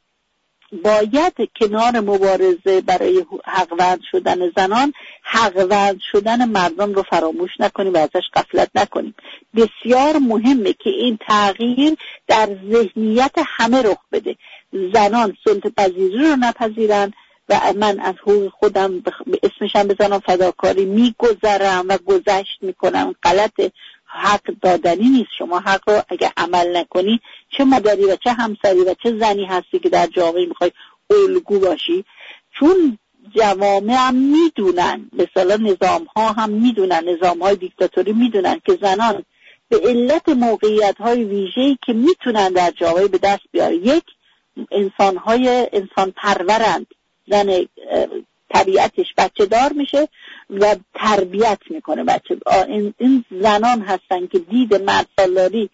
[0.84, 4.93] باید کنار مبارزه برای حقوند شدن زنان
[5.24, 9.16] حقوند شدن مردم رو فراموش نکنیم و ازش قفلت نکنیم.
[9.55, 11.95] بسیار مهمه که این تغییر
[12.28, 14.36] در ذهنیت همه رخ بده.
[14.93, 17.13] زنان سلط پذیری رو نپذیرن
[17.49, 19.03] و من از حقوق خودم
[19.43, 23.16] اسمشم بزنم فداکاری میگذرم و گذشت می‌کنم.
[23.24, 23.72] غلط
[24.16, 25.30] حق دادنی نیست.
[25.38, 27.20] شما حق رو اگه عمل نکنی
[27.57, 30.72] چه مادری و چه همسری و چه زنی هستی که در جامعه می‌خوای
[31.09, 32.05] الگو باشی؟
[32.59, 32.97] چون
[33.36, 39.24] جوامع هم می‌دونن مثلا نظام ها هم می‌دونن نظام های دیکتاتوری می‌دونن که زنان
[39.70, 43.74] به علت موقعیت های ویژه‌ای که می‌تونن در جامعه به دست بیارن.
[43.74, 44.03] یک
[44.72, 46.88] انسان های انسان پرورند
[47.28, 47.66] زن
[48.49, 50.07] طبیعتش بچه دار میشه.
[50.49, 52.37] و تربیت می‌کنه بچه.
[52.97, 55.69] این زنان هستن که دید مرد سالاری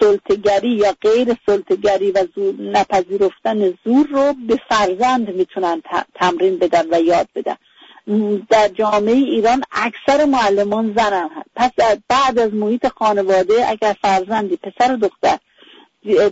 [0.00, 5.82] سلطگری یا غیر سلطگری و زور نپذیرفتن زور رو به فرزند می‌تونن
[6.14, 7.56] تمرین بدن و یاد بدن.
[8.50, 11.70] در جامعه ایران اکثر معلمان زنن هست پس
[12.08, 15.38] بعد از محیط خانواده اگر فرزندی پسر و دختر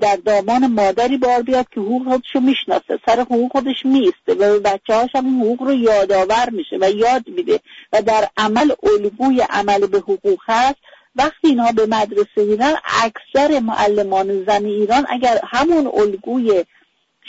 [0.00, 2.98] در دامان مادری بار بیاد که حقوق خودش رو می‌شناسه.
[3.06, 7.60] سر حقوق خودش میسته و بچه هاش هم حقوق رو یادآور میشه و یاد میده
[7.92, 10.78] و در عمل الگوی عمل به حقوق هست.
[11.16, 16.64] وقتی اینها به مدرسه میرن اکثر معلمان زن ایران اگر همون الگوی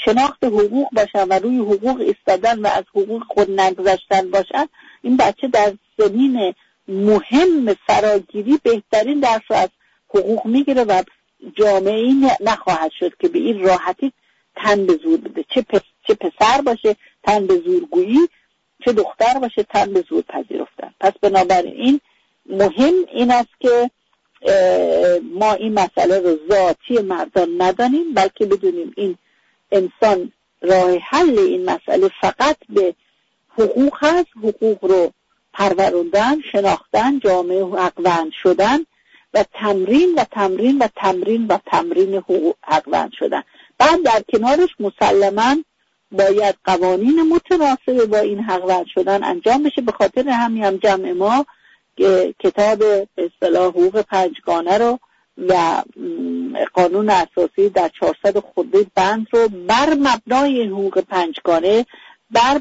[0.05, 4.65] شناخت حقوق باشن و روی حقوق ایستادن و از حقوق خود نگذشتن باشن
[5.01, 6.53] این بچه در زمین
[6.87, 9.69] مهم فراگیری بهترین درس از
[10.09, 11.03] حقوق می‌گیره و
[11.55, 14.13] جامعه نخواهد شد که به این راحتی
[14.55, 15.45] تن به زور بده.
[15.49, 15.65] چه,
[16.07, 18.29] چه پسر باشه تن به زورگویی
[18.85, 20.93] چه دختر باشه تن به زور پذیرفتن.
[20.99, 22.01] پس بنابراین
[22.45, 23.91] مهم این است که
[25.33, 29.17] ما این مسئله رو ذاتی مردان ندانیم بلکه بدونیم این
[29.71, 30.31] انسان
[30.61, 32.95] راه حل این مسئله فقط به
[33.49, 35.11] حقوق هست حقوق رو
[35.53, 38.85] پروروندن شناختن جامعه حقوند شدن.
[39.33, 43.43] و تمرین و تمرین و تمرین و تمرین حقوق حقوند شدن.
[43.77, 45.55] بعد در کنارش مسلما
[46.11, 49.81] باید قوانین متناسب با این حقوند شدن انجام بشه.
[49.81, 51.45] به خاطر همین هم جمع ما
[52.39, 52.83] کتاب
[53.17, 54.99] اصطلاح حقوق پنجگانه رو
[55.37, 55.83] و
[56.73, 61.85] قانون اساسی در 400 خورده بند رو بر مبنای حقوق پنجگانه
[62.31, 62.59] بر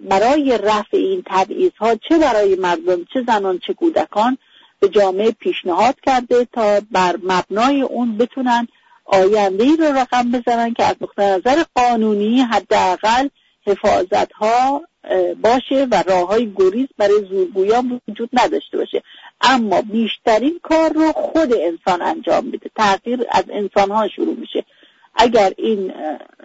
[0.00, 4.38] برای رفع این تبعیض ها چه برای مردم چه زنان چه کودکان
[4.80, 8.68] به جامعه پیشنهاد کرده تا بر مبنای اون بتونن
[9.04, 13.28] آینده ای رو رقم بزنن که از نقطه نظر قانونی حداقل
[13.66, 14.82] حفاظت ها
[15.42, 19.02] باشه و راه های گریز برای زورگویان وجود نداشته باشه.
[19.40, 22.70] اما بیشترین کار رو خود انسان انجام میده.
[22.76, 24.64] تغییر از انسان ها شروع میشه.
[25.14, 25.92] اگر این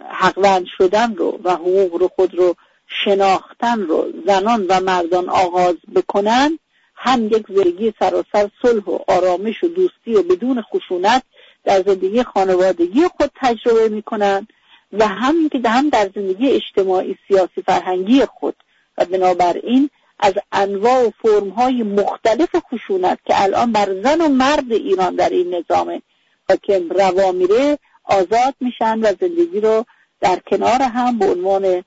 [0.10, 2.56] حقوند شدن رو و حقوق رو خود رو
[2.88, 6.60] شناختن رو زنان و مردان آغاز بکنن
[6.96, 11.24] هم یک زندگی سراسر صلح و آرامش و دوستی و بدون خشونت
[11.64, 14.48] در زندگی خانوادگی خود تجربه می‌کنن
[14.94, 18.56] و هم که هم در زندگی اجتماعی سیاسی فرهنگی خود
[18.98, 19.89] و بنابراین
[20.20, 25.56] از انواع و فرمهای مختلف خشونت که الان بر زن و مرد ایران در این
[25.56, 26.02] نظام
[26.50, 29.86] حاکم روا میره آزاد میشن و زندگی رو
[30.22, 31.84] در کنار هم به عنوان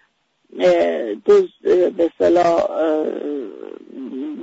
[1.24, 1.46] دو
[1.96, 2.10] به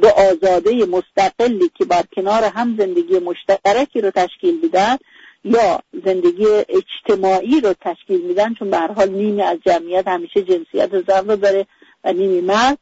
[0.03, 4.97] دو آزاده مستقلی که بر کنار هم زندگی مشترکی رو تشکیل میدن
[5.43, 11.29] یا زندگی اجتماعی رو تشکیل میدن چون به حال نیمی از جمعیت همیشه جنسیت زن
[11.29, 11.67] رو داره
[12.03, 12.77] و نیمی مرد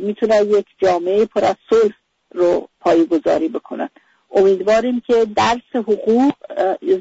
[0.00, 1.94] می‌تونن یک جامعه پر از صلح
[2.34, 3.88] رو پایگذاری بکنن
[4.30, 6.32] امیدواریم که درس حقوق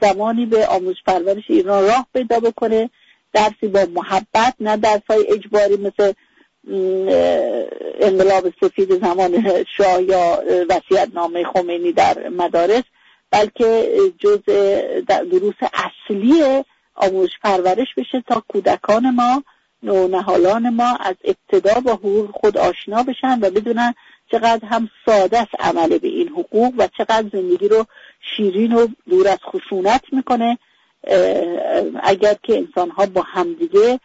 [0.01, 2.89] زمانی به آموزش پرورش ایران راه پیدا بکنه.
[3.34, 6.13] درسی با محبت نه درس های اجباری مثل
[7.99, 12.84] انقلاب سفید زمان شاه یا وسیعت نامه خمینی در مدارس
[13.32, 14.39] بلکه جز
[15.07, 16.63] دروس اصلی
[16.95, 19.43] آموزش پرورش بشه تا کودکان ما
[19.84, 23.93] نهالان ما از ابتدا با حقوق خود آشنا بشن و بدونن
[24.32, 27.86] چقدر هم ساده است عمل به این حقوق و چقدر زندگی رو
[28.22, 30.57] شیرین و دور از خشونت می‌کنه.
[32.03, 33.99] اگر که انسان ها با همدیگه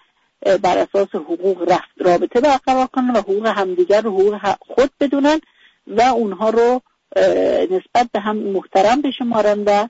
[0.62, 5.40] بر اساس حقوق رفت رابطه برقرار کنن و حقوق همدیگر رو حقوق خود بدونن
[5.86, 6.80] و اونها رو
[7.70, 9.88] نسبت به هم محترم بشمارن و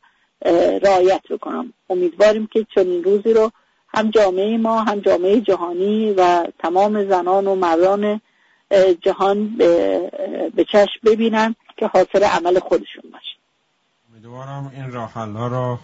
[0.83, 3.51] رعایت بکنم امیدواریم که چنین روزی رو
[3.95, 8.21] هم جامعه ما هم جامعه جهانی و تمام زنان و مردان
[9.01, 9.57] جهان
[10.57, 13.37] به چشم ببینن که حاصل عمل خودشون باشه.
[14.13, 15.79] امیدوارم این راه را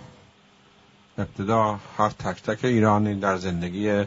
[1.19, 4.05] ابتدا هر تک تک ایرانی در زندگی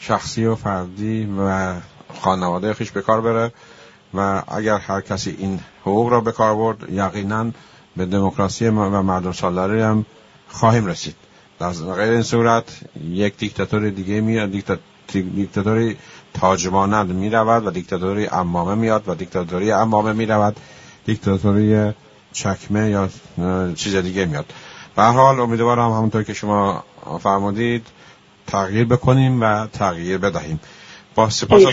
[0.00, 1.74] شخصی و فردی و
[2.20, 3.52] خانواده خیش به کار بره
[4.14, 7.50] و اگر هر کسی این حقوق را به کار برد یقینا
[7.96, 10.06] به دموکراسی و مردم سالاری هم
[10.48, 11.14] خواهیم رسید.
[11.58, 14.50] در غیر این صورت یک دیکتاتور دیگه میاد
[15.34, 15.96] دیکتاتوری
[16.34, 20.56] تاج مانند می رود و دیکتاتوری امامه میاد و دیکتاتوری امامه می رود.
[21.06, 21.92] دیکتاتوری
[22.32, 23.08] چکمه یا
[23.74, 24.52] چیز دیگه میاد.
[24.96, 26.84] به حال امیدوارم همونطور که شما
[27.20, 27.86] فرمودید
[28.50, 30.60] تغییر بکنیم و تغییر بدهیم.
[31.14, 31.64] با سپاس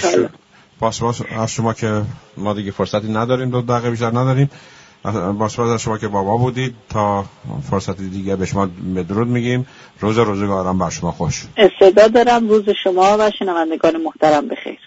[0.80, 2.01] با سپاس از شما که
[2.38, 4.49] ما دیگه فرصتی نداریم دو دقیقه بیشتر نداریم.
[5.39, 6.75] با سپاس از شما که بابا بودید.
[6.89, 7.25] تا
[7.69, 8.65] فرصتی دیگه به شما
[8.95, 9.67] بدرود میگیم.
[9.99, 11.43] روز روزگارم بر شما خوش.
[11.57, 14.80] استعداد دارم روز شما و شنوندگان محترم بخیر.